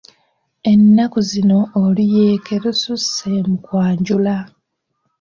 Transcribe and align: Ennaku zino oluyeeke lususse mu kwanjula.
Ennaku 0.71 1.19
zino 1.29 1.59
oluyeeke 1.81 2.55
lususse 2.63 3.29
mu 3.49 3.57
kwanjula. 3.65 4.37